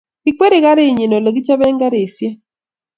Kikweri 0.23 0.57
karinyi 0.65 1.05
olegichape 1.17 1.65
karishek 1.79 2.37